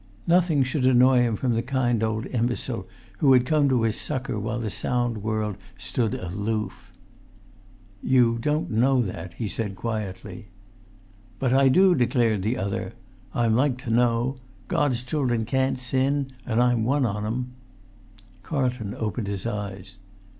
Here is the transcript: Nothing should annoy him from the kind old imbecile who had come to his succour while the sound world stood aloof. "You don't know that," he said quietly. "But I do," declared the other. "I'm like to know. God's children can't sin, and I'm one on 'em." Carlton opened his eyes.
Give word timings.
Nothing 0.25 0.63
should 0.63 0.83
annoy 0.87 1.21
him 1.21 1.35
from 1.35 1.53
the 1.53 1.61
kind 1.61 2.01
old 2.01 2.25
imbecile 2.25 2.87
who 3.19 3.33
had 3.33 3.45
come 3.45 3.69
to 3.69 3.83
his 3.83 4.01
succour 4.01 4.39
while 4.39 4.57
the 4.57 4.71
sound 4.71 5.19
world 5.19 5.57
stood 5.77 6.15
aloof. 6.15 6.91
"You 8.01 8.39
don't 8.39 8.71
know 8.71 8.99
that," 9.03 9.35
he 9.35 9.47
said 9.47 9.75
quietly. 9.75 10.47
"But 11.37 11.53
I 11.53 11.69
do," 11.69 11.93
declared 11.93 12.41
the 12.41 12.57
other. 12.57 12.93
"I'm 13.35 13.55
like 13.55 13.77
to 13.83 13.91
know. 13.91 14.37
God's 14.67 15.03
children 15.03 15.45
can't 15.45 15.77
sin, 15.77 16.31
and 16.47 16.59
I'm 16.59 16.83
one 16.83 17.05
on 17.05 17.23
'em." 17.23 17.53
Carlton 18.41 18.95
opened 18.97 19.27
his 19.27 19.45
eyes. 19.45 19.97